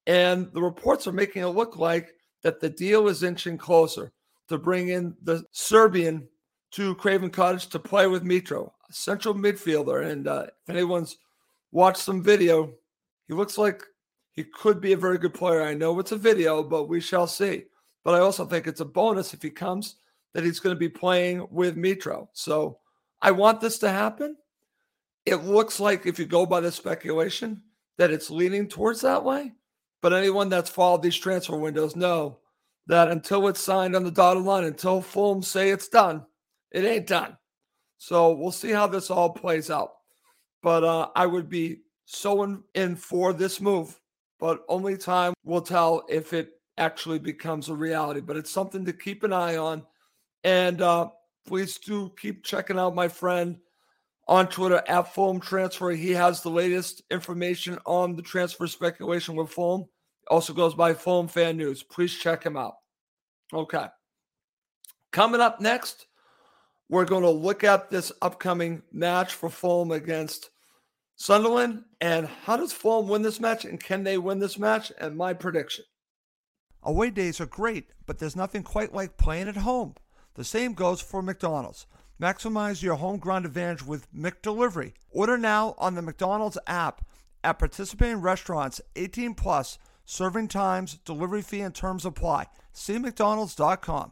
And 0.05 0.51
the 0.53 0.61
reports 0.61 1.07
are 1.07 1.13
making 1.13 1.43
it 1.43 1.47
look 1.47 1.77
like 1.77 2.13
that 2.43 2.59
the 2.59 2.69
deal 2.69 3.07
is 3.07 3.23
inching 3.23 3.57
closer 3.57 4.11
to 4.49 4.57
bring 4.57 4.89
in 4.89 5.15
the 5.23 5.43
Serbian 5.51 6.27
to 6.71 6.95
Craven 6.95 7.29
Cottage 7.29 7.67
to 7.67 7.79
play 7.79 8.07
with 8.07 8.23
Mitro, 8.23 8.71
central 8.93 9.33
midfielder. 9.33 10.09
And 10.09 10.27
uh, 10.27 10.47
if 10.47 10.69
anyone's 10.69 11.17
watched 11.71 11.97
some 11.99 12.21
video, 12.21 12.73
he 13.27 13.33
looks 13.33 13.57
like 13.57 13.83
he 14.31 14.43
could 14.43 14.81
be 14.81 14.93
a 14.93 14.97
very 14.97 15.17
good 15.17 15.33
player. 15.33 15.61
I 15.61 15.73
know 15.73 15.99
it's 15.99 16.11
a 16.11 16.17
video, 16.17 16.63
but 16.63 16.89
we 16.89 16.99
shall 16.99 17.27
see. 17.27 17.65
But 18.03 18.15
I 18.15 18.19
also 18.19 18.45
think 18.45 18.67
it's 18.67 18.81
a 18.81 18.85
bonus 18.85 19.33
if 19.33 19.41
he 19.41 19.49
comes 19.49 19.95
that 20.33 20.43
he's 20.43 20.59
going 20.59 20.75
to 20.75 20.79
be 20.79 20.89
playing 20.89 21.47
with 21.51 21.77
Mitro. 21.77 22.27
So 22.33 22.79
I 23.21 23.31
want 23.31 23.61
this 23.61 23.77
to 23.79 23.89
happen. 23.89 24.35
It 25.25 25.43
looks 25.43 25.79
like, 25.79 26.05
if 26.05 26.19
you 26.19 26.25
go 26.25 26.45
by 26.45 26.59
the 26.59 26.71
speculation, 26.71 27.61
that 27.97 28.11
it's 28.11 28.29
leaning 28.29 28.67
towards 28.67 29.01
that 29.01 29.23
way. 29.23 29.53
But 30.01 30.13
anyone 30.13 30.49
that's 30.49 30.69
followed 30.69 31.01
these 31.01 31.15
transfer 31.15 31.55
windows 31.55 31.95
know 31.95 32.39
that 32.87 33.09
until 33.09 33.47
it's 33.47 33.61
signed 33.61 33.95
on 33.95 34.03
the 34.03 34.11
dotted 34.11 34.43
line, 34.43 34.65
until 34.65 35.01
Fulham 35.01 35.41
say 35.41 35.69
it's 35.69 35.87
done, 35.87 36.25
it 36.71 36.83
ain't 36.83 37.07
done. 37.07 37.37
So 38.05 38.33
we'll 38.33 38.51
see 38.51 38.71
how 38.71 38.87
this 38.87 39.09
all 39.09 39.29
plays 39.29 39.69
out. 39.69 39.93
But 40.61 40.83
uh, 40.83 41.07
I 41.15 41.25
would 41.25 41.47
be 41.47 41.83
so 42.03 42.43
in, 42.43 42.61
in 42.75 42.97
for 42.97 43.31
this 43.31 43.61
move, 43.61 43.97
but 44.41 44.65
only 44.67 44.97
time 44.97 45.33
will 45.45 45.61
tell 45.61 46.03
if 46.09 46.33
it 46.33 46.49
actually 46.77 47.19
becomes 47.19 47.69
a 47.69 47.73
reality. 47.73 48.19
But 48.19 48.35
it's 48.35 48.51
something 48.51 48.83
to 48.83 48.91
keep 48.91 49.23
an 49.23 49.31
eye 49.31 49.55
on. 49.55 49.83
And 50.43 50.81
uh, 50.81 51.11
please 51.47 51.77
do 51.77 52.11
keep 52.19 52.43
checking 52.43 52.77
out 52.77 52.93
my 52.93 53.07
friend 53.07 53.59
on 54.27 54.49
Twitter 54.49 54.83
at 54.85 55.13
Foam 55.13 55.39
Transfer. 55.39 55.91
He 55.91 56.11
has 56.11 56.41
the 56.41 56.49
latest 56.49 57.03
information 57.09 57.79
on 57.85 58.17
the 58.17 58.21
transfer 58.21 58.67
speculation 58.67 59.33
with 59.33 59.49
Foam. 59.49 59.85
Also 60.27 60.51
goes 60.51 60.73
by 60.73 60.93
Foam 60.93 61.29
Fan 61.29 61.55
News. 61.55 61.83
Please 61.83 62.13
check 62.13 62.43
him 62.43 62.57
out. 62.57 62.75
Okay. 63.53 63.85
Coming 65.13 65.39
up 65.39 65.61
next, 65.61 66.07
we're 66.93 67.05
going 67.05 67.23
to 67.23 67.29
look 67.29 67.63
at 67.63 67.89
this 67.89 68.11
upcoming 68.21 68.83
match 68.91 69.33
for 69.33 69.49
Fulham 69.49 69.89
against 69.89 70.51
Sunderland 71.15 71.85
and 71.99 72.27
how 72.27 72.55
does 72.55 72.71
Fulham 72.71 73.07
win 73.07 73.23
this 73.23 73.39
match 73.39 73.65
and 73.65 73.83
can 73.83 74.03
they 74.03 74.15
win 74.19 74.37
this 74.37 74.59
match? 74.59 74.91
And 75.01 75.17
my 75.17 75.33
prediction. 75.33 75.85
Away 76.83 77.09
days 77.09 77.41
are 77.41 77.47
great, 77.47 77.89
but 78.05 78.19
there's 78.19 78.35
nothing 78.35 78.61
quite 78.61 78.93
like 78.93 79.17
playing 79.17 79.47
at 79.47 79.57
home. 79.57 79.95
The 80.35 80.43
same 80.43 80.73
goes 80.73 81.01
for 81.01 81.23
McDonald's. 81.23 81.87
Maximize 82.21 82.83
your 82.83 82.95
home 82.95 83.17
ground 83.17 83.47
advantage 83.47 83.83
with 83.83 84.13
McDelivery. 84.13 84.93
Order 85.09 85.39
now 85.39 85.73
on 85.79 85.95
the 85.95 86.03
McDonald's 86.03 86.59
app 86.67 87.03
at 87.43 87.57
participating 87.57 88.21
restaurants 88.21 88.81
18 88.95 89.33
plus. 89.33 89.79
Serving 90.05 90.47
times, 90.47 90.99
delivery 91.05 91.41
fee, 91.41 91.61
and 91.61 91.73
terms 91.73 92.05
apply. 92.05 92.45
See 92.71 92.99
McDonald's.com. 92.99 94.11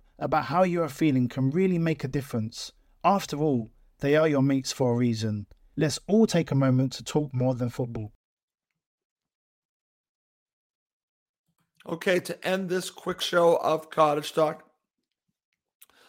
about 0.21 0.45
how 0.45 0.63
you 0.63 0.83
are 0.83 0.89
feeling 0.89 1.27
can 1.27 1.49
really 1.49 1.79
make 1.79 2.03
a 2.03 2.07
difference. 2.07 2.71
After 3.03 3.37
all, 3.37 3.71
they 3.99 4.15
are 4.15 4.27
your 4.27 4.43
mates 4.43 4.71
for 4.71 4.93
a 4.93 4.95
reason. 4.95 5.47
Let's 5.75 5.99
all 6.07 6.27
take 6.27 6.51
a 6.51 6.55
moment 6.55 6.93
to 6.93 7.03
talk 7.03 7.33
more 7.33 7.55
than 7.55 7.69
football. 7.69 8.13
Okay, 11.87 12.19
to 12.19 12.47
end 12.47 12.69
this 12.69 12.91
quick 12.91 13.19
show 13.19 13.55
of 13.57 13.89
Cottage 13.89 14.33
Talk. 14.33 14.63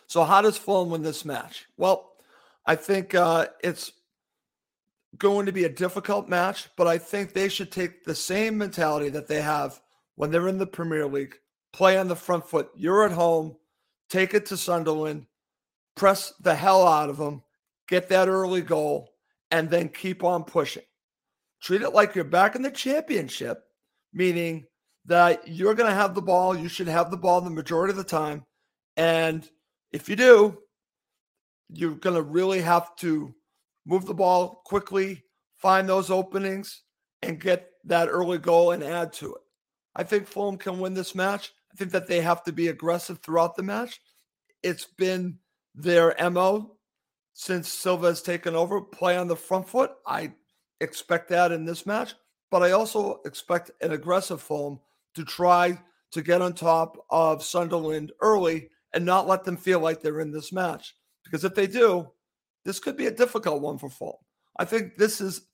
So, 0.06 0.24
how 0.24 0.42
does 0.42 0.58
Fulham 0.58 0.90
win 0.90 1.02
this 1.02 1.24
match? 1.24 1.66
Well, 1.78 2.12
I 2.66 2.76
think 2.76 3.14
uh, 3.14 3.46
it's 3.64 3.92
going 5.16 5.46
to 5.46 5.52
be 5.52 5.64
a 5.64 5.70
difficult 5.70 6.28
match, 6.28 6.68
but 6.76 6.86
I 6.86 6.98
think 6.98 7.32
they 7.32 7.48
should 7.48 7.72
take 7.72 8.04
the 8.04 8.14
same 8.14 8.58
mentality 8.58 9.08
that 9.08 9.28
they 9.28 9.40
have 9.40 9.80
when 10.14 10.30
they're 10.30 10.48
in 10.48 10.58
the 10.58 10.66
Premier 10.66 11.06
League, 11.06 11.36
play 11.72 11.96
on 11.96 12.08
the 12.08 12.16
front 12.16 12.46
foot. 12.46 12.68
You're 12.76 13.06
at 13.06 13.12
home, 13.12 13.56
take 14.12 14.34
it 14.34 14.44
to 14.46 14.56
Sunderland, 14.58 15.26
press 15.96 16.34
the 16.40 16.54
hell 16.54 16.86
out 16.86 17.08
of 17.08 17.16
them, 17.16 17.42
get 17.88 18.10
that 18.10 18.28
early 18.28 18.60
goal, 18.60 19.08
and 19.50 19.70
then 19.70 19.88
keep 19.88 20.22
on 20.22 20.44
pushing. 20.44 20.82
Treat 21.62 21.82
it 21.82 21.94
like 21.94 22.14
you're 22.14 22.24
back 22.24 22.54
in 22.54 22.62
the 22.62 22.70
championship, 22.70 23.64
meaning 24.12 24.66
that 25.06 25.48
you're 25.48 25.74
going 25.74 25.88
to 25.88 25.96
have 25.96 26.14
the 26.14 26.20
ball. 26.22 26.56
You 26.56 26.68
should 26.68 26.88
have 26.88 27.10
the 27.10 27.16
ball 27.16 27.40
the 27.40 27.50
majority 27.50 27.92
of 27.92 27.96
the 27.96 28.04
time. 28.04 28.44
And 28.98 29.48
if 29.92 30.08
you 30.08 30.16
do, 30.16 30.58
you're 31.70 31.94
going 31.94 32.16
to 32.16 32.22
really 32.22 32.60
have 32.60 32.94
to 32.96 33.34
move 33.86 34.04
the 34.04 34.14
ball 34.14 34.62
quickly, 34.66 35.22
find 35.56 35.88
those 35.88 36.10
openings, 36.10 36.82
and 37.22 37.40
get 37.40 37.70
that 37.84 38.08
early 38.08 38.38
goal 38.38 38.72
and 38.72 38.82
add 38.82 39.12
to 39.14 39.34
it. 39.34 39.40
I 39.96 40.02
think 40.02 40.26
Fulham 40.26 40.58
can 40.58 40.80
win 40.80 40.92
this 40.94 41.14
match. 41.14 41.52
I 41.72 41.76
think 41.76 41.90
that 41.92 42.06
they 42.06 42.20
have 42.20 42.42
to 42.44 42.52
be 42.52 42.68
aggressive 42.68 43.18
throughout 43.18 43.56
the 43.56 43.62
match. 43.62 44.00
It's 44.62 44.84
been 44.84 45.38
their 45.74 46.14
MO 46.30 46.76
since 47.34 47.68
Silva 47.68 48.08
has 48.08 48.22
taken 48.22 48.54
over, 48.54 48.80
play 48.80 49.16
on 49.16 49.26
the 49.26 49.36
front 49.36 49.68
foot. 49.68 49.92
I 50.06 50.32
expect 50.80 51.28
that 51.30 51.52
in 51.52 51.64
this 51.64 51.86
match, 51.86 52.14
but 52.50 52.62
I 52.62 52.72
also 52.72 53.20
expect 53.24 53.70
an 53.80 53.92
aggressive 53.92 54.42
Fulham 54.42 54.80
to 55.14 55.24
try 55.24 55.78
to 56.12 56.22
get 56.22 56.42
on 56.42 56.52
top 56.52 56.98
of 57.10 57.42
Sunderland 57.42 58.12
early 58.20 58.68
and 58.92 59.04
not 59.04 59.26
let 59.26 59.44
them 59.44 59.56
feel 59.56 59.80
like 59.80 60.02
they're 60.02 60.20
in 60.20 60.30
this 60.30 60.52
match. 60.52 60.94
Because 61.24 61.44
if 61.44 61.54
they 61.54 61.66
do, 61.66 62.10
this 62.64 62.78
could 62.78 62.96
be 62.96 63.06
a 63.06 63.10
difficult 63.10 63.62
one 63.62 63.78
for 63.78 63.88
Fulham. 63.88 64.16
I 64.58 64.66
think 64.66 64.96
this 64.96 65.20
is 65.20 65.46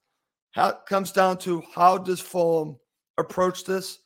how 0.53 0.73
comes 0.73 1.13
down 1.13 1.39
to 1.39 1.63
how 1.75 1.99
does 1.99 2.21
Fulham 2.21 2.77
approach 3.19 3.65
this? 3.65 3.99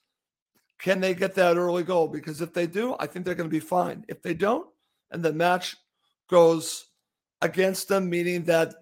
Can 0.82 1.00
they 1.00 1.14
get 1.14 1.34
that 1.36 1.56
early 1.56 1.84
goal? 1.84 2.08
Because 2.08 2.40
if 2.40 2.52
they 2.52 2.66
do, 2.66 2.96
I 2.98 3.06
think 3.06 3.24
they're 3.24 3.36
going 3.36 3.48
to 3.48 3.54
be 3.54 3.60
fine. 3.60 4.04
If 4.08 4.20
they 4.20 4.34
don't, 4.34 4.66
and 5.12 5.24
the 5.24 5.32
match 5.32 5.76
goes 6.28 6.86
against 7.40 7.88
them, 7.88 8.10
meaning 8.10 8.42
that 8.44 8.74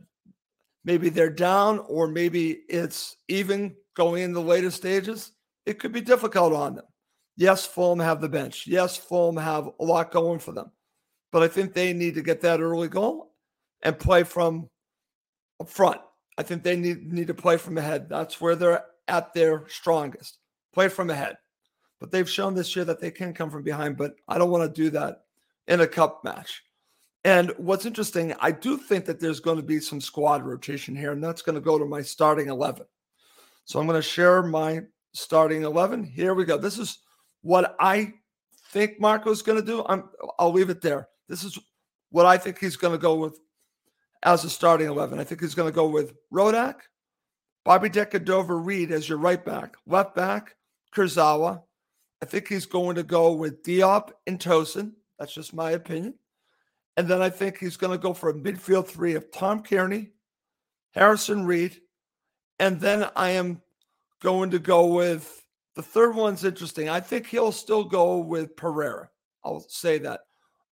maybe 0.84 1.10
they're 1.10 1.28
down 1.28 1.80
or 1.80 2.08
maybe 2.08 2.62
it's 2.68 3.16
even 3.28 3.76
going 3.94 4.22
in 4.22 4.32
the 4.32 4.40
later 4.40 4.70
stages, 4.70 5.32
it 5.66 5.78
could 5.78 5.92
be 5.92 6.00
difficult 6.00 6.54
on 6.54 6.74
them. 6.74 6.86
Yes, 7.36 7.66
Fulham 7.66 7.98
have 8.00 8.22
the 8.22 8.28
bench. 8.28 8.66
Yes, 8.66 8.96
Fulham 8.96 9.36
have 9.36 9.68
a 9.78 9.84
lot 9.84 10.10
going 10.10 10.38
for 10.38 10.52
them. 10.52 10.70
But 11.32 11.42
I 11.42 11.48
think 11.48 11.74
they 11.74 11.92
need 11.92 12.14
to 12.14 12.22
get 12.22 12.40
that 12.40 12.60
early 12.60 12.88
goal 12.88 13.34
and 13.82 13.98
play 13.98 14.22
from 14.22 14.70
up 15.60 15.68
front. 15.68 16.00
I 16.38 16.42
think 16.44 16.62
they 16.62 16.76
need, 16.76 17.12
need 17.12 17.26
to 17.26 17.34
play 17.34 17.58
from 17.58 17.76
ahead. 17.76 18.08
That's 18.08 18.40
where 18.40 18.56
they're 18.56 18.84
at 19.06 19.34
their 19.34 19.68
strongest. 19.68 20.38
Play 20.72 20.88
from 20.88 21.10
ahead. 21.10 21.36
But 22.00 22.10
they've 22.10 22.28
shown 22.28 22.54
this 22.54 22.74
year 22.74 22.84
that 22.86 23.00
they 23.00 23.10
can 23.10 23.34
come 23.34 23.50
from 23.50 23.62
behind, 23.62 23.96
but 23.96 24.14
I 24.26 24.38
don't 24.38 24.50
want 24.50 24.74
to 24.74 24.82
do 24.82 24.90
that 24.90 25.24
in 25.68 25.82
a 25.82 25.86
cup 25.86 26.24
match. 26.24 26.64
And 27.24 27.52
what's 27.58 27.84
interesting, 27.84 28.34
I 28.40 28.50
do 28.50 28.78
think 28.78 29.04
that 29.04 29.20
there's 29.20 29.40
going 29.40 29.58
to 29.58 29.62
be 29.62 29.78
some 29.78 30.00
squad 30.00 30.42
rotation 30.42 30.96
here, 30.96 31.12
and 31.12 31.22
that's 31.22 31.42
going 31.42 31.54
to 31.54 31.60
go 31.60 31.78
to 31.78 31.84
my 31.84 32.00
starting 32.00 32.48
11. 32.48 32.86
So 33.66 33.78
I'm 33.78 33.86
going 33.86 33.98
to 33.98 34.02
share 34.02 34.42
my 34.42 34.80
starting 35.12 35.62
11. 35.62 36.04
Here 36.04 36.34
we 36.34 36.46
go. 36.46 36.56
This 36.56 36.78
is 36.78 36.98
what 37.42 37.76
I 37.78 38.14
think 38.70 38.98
Marco's 38.98 39.42
going 39.42 39.60
to 39.60 39.66
do. 39.66 39.84
I'm, 39.86 40.08
I'll 40.38 40.52
leave 40.52 40.70
it 40.70 40.80
there. 40.80 41.08
This 41.28 41.44
is 41.44 41.58
what 42.10 42.24
I 42.24 42.38
think 42.38 42.58
he's 42.58 42.76
going 42.76 42.92
to 42.92 42.98
go 42.98 43.16
with 43.16 43.38
as 44.22 44.44
a 44.44 44.50
starting 44.50 44.88
11. 44.88 45.18
I 45.18 45.24
think 45.24 45.40
he's 45.42 45.54
going 45.54 45.68
to 45.68 45.74
go 45.74 45.88
with 45.88 46.14
Rodak, 46.32 46.76
Bobby 47.64 47.90
Decordova-Reid 47.90 48.90
as 48.90 49.08
your 49.08 49.18
right 49.18 49.44
back, 49.44 49.74
left 49.86 50.14
back, 50.14 50.56
Kurzawa. 50.94 51.62
I 52.22 52.26
think 52.26 52.48
he's 52.48 52.66
going 52.66 52.96
to 52.96 53.02
go 53.02 53.32
with 53.32 53.62
Diop 53.62 54.10
and 54.26 54.38
Tosin. 54.38 54.92
That's 55.18 55.34
just 55.34 55.54
my 55.54 55.72
opinion. 55.72 56.14
And 56.96 57.08
then 57.08 57.22
I 57.22 57.30
think 57.30 57.58
he's 57.58 57.76
going 57.76 57.96
to 57.96 58.02
go 58.02 58.12
for 58.12 58.30
a 58.30 58.34
midfield 58.34 58.86
three 58.86 59.14
of 59.14 59.30
Tom 59.30 59.62
Cairney, 59.62 60.10
Harrison 60.92 61.46
Reed. 61.46 61.80
And 62.58 62.80
then 62.80 63.08
I 63.16 63.30
am 63.30 63.62
going 64.22 64.50
to 64.50 64.58
go 64.58 64.86
with 64.86 65.46
the 65.76 65.82
third 65.82 66.14
one's 66.14 66.44
interesting. 66.44 66.88
I 66.88 67.00
think 67.00 67.26
he'll 67.26 67.52
still 67.52 67.84
go 67.84 68.18
with 68.18 68.56
Pereira. 68.56 69.08
I'll 69.44 69.64
say 69.68 69.98
that. 69.98 70.20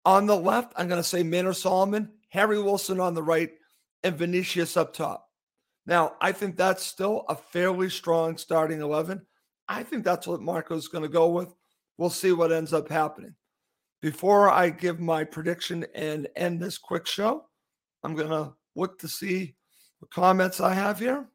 On 0.05 0.26
the 0.26 0.37
left, 0.37 0.73
I'm 0.76 0.88
going 0.88 1.00
to 1.00 1.09
say 1.09 1.23
Manor 1.23 1.52
Solomon, 1.52 2.11
Harry 2.31 2.61
Wilson 2.61 3.00
on 3.00 3.14
the 3.14 3.23
right, 3.23 3.50
and 4.02 4.17
Vinicius 4.17 4.76
up 4.76 4.93
top. 4.93 5.28
Now, 5.87 6.12
I 6.21 6.33
think 6.33 6.57
that's 6.57 6.85
still 6.85 7.25
a 7.28 7.35
fairly 7.35 7.88
strong 7.88 8.37
starting 8.37 8.83
11. 8.83 9.23
I 9.69 9.83
think 9.83 10.05
that's 10.05 10.27
what 10.27 10.41
Marco's 10.41 10.89
going 10.89 11.03
to 11.03 11.09
go 11.09 11.29
with. 11.29 11.55
We'll 11.99 12.11
see 12.11 12.33
what 12.33 12.53
ends 12.53 12.73
up 12.73 12.89
happening. 12.89 13.35
Before 14.01 14.49
I 14.49 14.71
give 14.71 15.01
my 15.01 15.25
prediction 15.25 15.85
and 15.95 16.29
end 16.37 16.61
this 16.61 16.79
quick 16.79 17.07
show, 17.07 17.45
I'm 18.03 18.15
going 18.15 18.31
to 18.31 18.55
look 18.77 18.99
to 19.01 19.09
see 19.09 19.57
what 19.99 20.11
comments 20.11 20.61
I 20.61 20.73
have 20.73 20.99
here. 20.99 21.27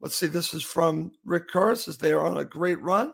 Let's 0.00 0.16
see. 0.16 0.28
This 0.28 0.54
is 0.54 0.62
from 0.62 1.12
Rick 1.24 1.48
Kerr. 1.48 1.74
Says 1.74 1.98
they 1.98 2.12
are 2.12 2.24
on 2.24 2.38
a 2.38 2.44
great 2.44 2.80
run. 2.80 3.12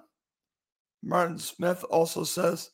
Martin 1.03 1.39
Smith 1.39 1.85
also 1.91 2.25
says, 2.25 2.71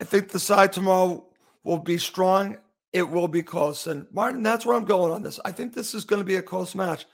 I 0.00 0.04
think 0.04 0.28
the 0.28 0.38
side 0.38 0.72
tomorrow 0.72 1.26
will 1.64 1.78
be 1.78 1.98
strong. 1.98 2.58
It 2.92 3.08
will 3.08 3.28
be 3.28 3.42
close. 3.42 3.86
And 3.86 4.06
Martin, 4.12 4.42
that's 4.42 4.66
where 4.66 4.76
I'm 4.76 4.84
going 4.84 5.12
on 5.12 5.22
this. 5.22 5.40
I 5.44 5.50
think 5.50 5.72
this 5.72 5.94
is 5.94 6.04
going 6.04 6.20
to 6.20 6.26
be 6.26 6.36
a 6.36 6.42
close 6.42 6.74
match. 6.74 7.06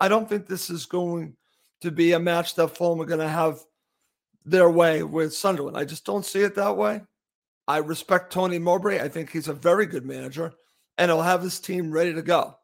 I 0.00 0.08
don't 0.08 0.28
think 0.28 0.46
this 0.46 0.70
is 0.70 0.86
going 0.86 1.36
to 1.80 1.90
be 1.90 2.12
a 2.12 2.18
match 2.18 2.54
that 2.56 2.76
Fulham 2.76 3.00
are 3.00 3.06
going 3.06 3.20
to 3.20 3.28
have 3.28 3.60
their 4.44 4.70
way 4.70 5.02
with 5.02 5.34
Sunderland. 5.34 5.76
I 5.76 5.84
just 5.84 6.04
don't 6.04 6.24
see 6.24 6.40
it 6.40 6.54
that 6.54 6.76
way. 6.76 7.02
I 7.66 7.78
respect 7.78 8.32
Tony 8.32 8.58
Mowbray. 8.58 9.00
I 9.00 9.08
think 9.08 9.30
he's 9.30 9.48
a 9.48 9.52
very 9.52 9.86
good 9.86 10.06
manager 10.06 10.52
and 10.96 11.10
he'll 11.10 11.22
have 11.22 11.42
his 11.42 11.60
team 11.60 11.90
ready 11.90 12.14
to 12.14 12.22
go. 12.22 12.56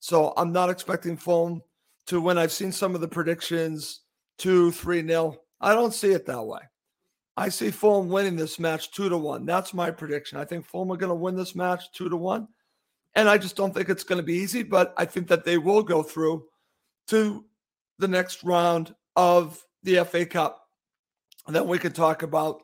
So 0.00 0.32
I'm 0.36 0.52
not 0.52 0.70
expecting 0.70 1.16
Fulham 1.16 1.62
to 2.06 2.20
win. 2.20 2.38
I've 2.38 2.52
seen 2.52 2.72
some 2.72 2.94
of 2.94 3.00
the 3.00 3.08
predictions 3.08 4.00
two, 4.38 4.70
three 4.70 5.02
nil. 5.02 5.42
I 5.60 5.74
don't 5.74 5.94
see 5.94 6.12
it 6.12 6.26
that 6.26 6.42
way. 6.42 6.60
I 7.36 7.48
see 7.48 7.70
Fulham 7.70 8.08
winning 8.08 8.36
this 8.36 8.58
match 8.58 8.90
two 8.90 9.08
to 9.08 9.16
one. 9.16 9.44
That's 9.46 9.74
my 9.74 9.90
prediction. 9.90 10.38
I 10.38 10.44
think 10.44 10.66
Fulham 10.66 10.92
are 10.92 10.96
going 10.96 11.10
to 11.10 11.14
win 11.14 11.36
this 11.36 11.54
match 11.54 11.92
two 11.92 12.08
to 12.08 12.16
one. 12.16 12.48
And 13.14 13.28
I 13.28 13.38
just 13.38 13.56
don't 13.56 13.74
think 13.74 13.88
it's 13.88 14.04
going 14.04 14.18
to 14.18 14.22
be 14.22 14.34
easy, 14.34 14.62
but 14.62 14.92
I 14.98 15.06
think 15.06 15.28
that 15.28 15.44
they 15.44 15.56
will 15.56 15.82
go 15.82 16.02
through 16.02 16.46
to 17.08 17.45
the 17.98 18.08
next 18.08 18.44
round 18.44 18.94
of 19.14 19.62
the 19.82 20.04
FA 20.04 20.26
Cup. 20.26 20.68
And 21.46 21.54
then 21.54 21.66
we 21.66 21.78
could 21.78 21.94
talk 21.94 22.22
about 22.22 22.62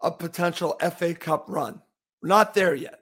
a 0.00 0.10
potential 0.10 0.78
FA 0.96 1.14
Cup 1.14 1.46
run. 1.48 1.80
Not 2.22 2.54
there 2.54 2.74
yet. 2.74 3.00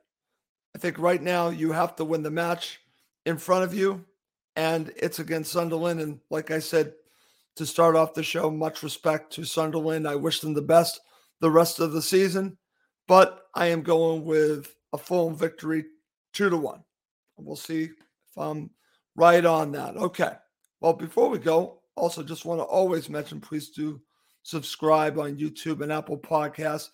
I 0.75 0.79
think 0.79 0.99
right 0.99 1.23
now 1.23 1.49
you 1.49 1.73
have 1.73 1.97
to 1.97 2.05
win 2.05 2.23
the 2.23 2.31
match 2.31 2.81
in 3.25 3.39
front 3.39 3.65
of 3.65 3.75
you, 3.75 4.05
and 4.57 4.93
it's 4.97 5.19
against 5.19 5.53
Sunderland. 5.53 6.01
And 6.01 6.21
like 6.31 6.51
I 6.51 6.59
said, 6.59 6.95
to 7.57 7.67
start 7.67 7.97
off 7.97 8.15
the 8.15 8.23
show, 8.23 8.51
much 8.51 8.83
respect 8.83 9.33
to 9.35 9.45
Sunderland. 9.45 10.09
I 10.09 10.17
wish 10.17 10.41
them 10.41 10.55
the 10.55 10.63
best 10.63 11.01
the 11.41 11.51
rest 11.51 11.81
of 11.81 11.93
the 11.93 12.01
season, 12.01 12.57
but 13.09 13.43
I 13.55 13.67
am 13.67 13.83
going 13.83 14.25
with 14.25 14.75
a 14.93 14.99
full 14.99 15.31
victory, 15.31 15.85
two 16.33 16.49
to 16.49 16.57
one. 16.57 16.85
We'll 17.37 17.57
see 17.57 17.83
if 17.85 18.37
I'm 18.37 18.71
right 19.17 19.45
on 19.45 19.73
that. 19.73 19.97
Okay. 19.97 20.33
Well, 20.83 20.95
before 20.95 21.29
we 21.29 21.39
go, 21.39 21.79
also 21.95 22.25
just 22.25 22.45
want 22.45 22.59
to 22.59 22.65
always 22.65 23.09
mention 23.09 23.41
please 23.41 23.71
do 23.71 24.01
subscribe 24.43 25.17
on 25.17 25.37
YouTube 25.37 25.81
and 25.81 25.93
Apple 25.93 26.19
Podcasts. 26.19 26.89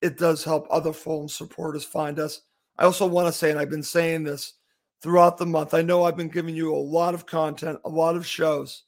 It 0.00 0.16
does 0.16 0.44
help 0.44 0.68
other 0.70 0.92
Fulham 0.92 1.28
supporters 1.28 1.82
find 1.82 2.20
us. 2.20 2.42
I 2.78 2.84
also 2.84 3.04
want 3.04 3.26
to 3.26 3.32
say, 3.32 3.50
and 3.50 3.58
I've 3.58 3.68
been 3.68 3.82
saying 3.82 4.22
this 4.22 4.54
throughout 5.02 5.38
the 5.38 5.46
month, 5.46 5.74
I 5.74 5.82
know 5.82 6.04
I've 6.04 6.16
been 6.16 6.28
giving 6.28 6.54
you 6.54 6.72
a 6.72 6.76
lot 6.76 7.14
of 7.14 7.26
content, 7.26 7.80
a 7.84 7.88
lot 7.88 8.14
of 8.14 8.24
shows. 8.24 8.84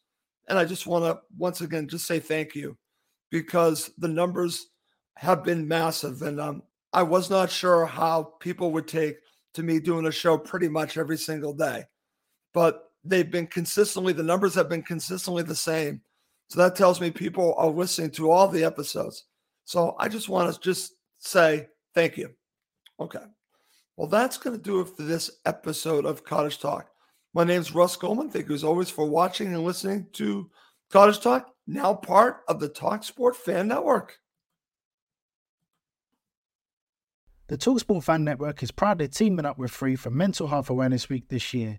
And 0.49 0.57
I 0.57 0.65
just 0.65 0.87
want 0.87 1.05
to 1.05 1.21
once 1.37 1.61
again 1.61 1.89
just 1.89 2.07
say 2.07 2.21
thank 2.21 2.55
you 2.55 2.77
because 3.33 3.91
the 3.99 4.07
numbers 4.07 4.69
have 5.17 5.43
been 5.43 5.67
massive. 5.67 6.23
And 6.23 6.41
um, 6.41 6.63
I 6.93 7.03
was 7.03 7.29
not 7.29 7.51
sure 7.51 7.87
how 7.87 8.35
people 8.39 8.71
would 8.71 8.87
take 8.87 9.17
to 9.55 9.65
me 9.65 9.81
doing 9.81 10.07
a 10.07 10.13
show 10.13 10.39
pretty 10.39 10.69
much 10.69 10.97
every 10.97 11.19
single 11.19 11.55
day. 11.55 11.83
But 12.53 12.85
they've 13.05 13.31
been 13.31 13.47
consistently, 13.47 14.13
the 14.13 14.23
numbers 14.23 14.55
have 14.55 14.69
been 14.69 14.83
consistently 14.83 15.43
the 15.43 15.55
same. 15.55 16.01
So 16.49 16.61
that 16.61 16.77
tells 16.77 17.01
me 17.01 17.11
people 17.11 17.55
are 17.57 17.69
listening 17.69 18.11
to 18.13 18.31
all 18.31 18.49
the 18.49 18.65
episodes. 18.65 19.25
So 19.65 19.95
I 19.99 20.09
just 20.09 20.29
want 20.29 20.53
to 20.53 20.61
just 20.61 20.95
say 21.19 21.69
thank 21.95 22.17
you. 22.17 22.31
Okay. 23.01 23.25
Well, 23.97 24.09
that's 24.09 24.37
going 24.39 24.57
to 24.57 24.63
do 24.63 24.81
it 24.81 24.89
for 24.89 25.03
this 25.03 25.31
episode 25.47 26.05
of 26.05 26.25
Cottage 26.25 26.59
Talk. 26.59 26.89
My 27.33 27.45
name 27.45 27.61
is 27.61 27.75
Russ 27.75 27.97
Goldman. 27.97 28.31
Thank 28.31 28.49
you 28.49 28.55
as 28.55 28.65
always 28.65 28.91
for 28.91 29.09
watching 29.09 29.49
and 29.49 29.65
listening 29.65 30.07
to 30.15 30.51
Cottage 30.91 31.21
Talk, 31.21 31.51
now 31.67 31.95
part 31.95 32.43
of 32.49 32.61
the 32.61 32.69
Talk 32.69 33.05
Sport 33.05 33.37
Fan 33.37 33.69
Network. 33.69 34.19
The 37.49 37.59
Talksport 37.59 38.05
Fan 38.05 38.25
Network 38.25 38.63
is 38.63 38.71
proudly 38.71 39.07
teaming 39.07 39.45
up 39.45 39.59
with 39.59 39.71
Free 39.71 39.97
for 39.97 40.11
Mental 40.11 40.49
Health 40.49 40.71
Awareness 40.71 41.11
Week 41.11 41.29
this 41.29 41.53
year. 41.53 41.79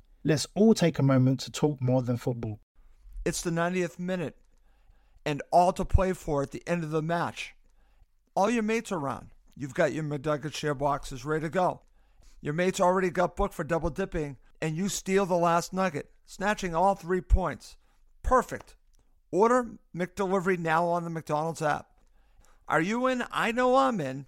Let's 0.23 0.45
all 0.53 0.75
take 0.75 0.99
a 0.99 1.03
moment 1.03 1.39
to 1.41 1.51
talk 1.51 1.81
more 1.81 2.03
than 2.03 2.17
football. 2.17 2.59
It's 3.25 3.41
the 3.41 3.49
90th 3.49 3.97
minute 3.97 4.37
and 5.25 5.41
all 5.51 5.73
to 5.73 5.83
play 5.83 6.13
for 6.13 6.43
at 6.43 6.51
the 6.51 6.61
end 6.67 6.83
of 6.83 6.91
the 6.91 7.01
match. 7.01 7.55
All 8.35 8.49
your 8.49 8.61
mates 8.61 8.91
are 8.91 8.99
around. 8.99 9.31
You've 9.55 9.73
got 9.73 9.93
your 9.93 10.03
McNugget 10.03 10.53
share 10.53 10.75
boxes 10.75 11.25
ready 11.25 11.45
to 11.45 11.49
go. 11.49 11.81
Your 12.39 12.53
mates 12.53 12.79
already 12.79 13.09
got 13.09 13.35
booked 13.35 13.53
for 13.53 13.63
double 13.63 13.89
dipping, 13.89 14.37
and 14.61 14.75
you 14.75 14.89
steal 14.89 15.25
the 15.25 15.35
last 15.35 15.73
nugget, 15.73 16.11
snatching 16.25 16.75
all 16.75 16.95
three 16.95 17.21
points. 17.21 17.77
Perfect. 18.21 18.75
Order 19.31 19.71
McDelivery 19.95 20.57
now 20.57 20.85
on 20.85 21.03
the 21.03 21.09
McDonald's 21.09 21.61
app. 21.61 21.87
Are 22.67 22.81
you 22.81 23.07
in? 23.07 23.23
I 23.31 23.51
know 23.51 23.75
I'm 23.75 23.99
in. 23.99 24.27